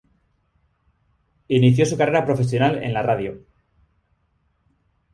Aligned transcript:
Inició 1.49 1.85
su 1.85 1.95
carrera 1.95 2.25
profesional 2.25 2.83
en 2.83 2.91
la 2.91 3.03
radio. 3.03 3.37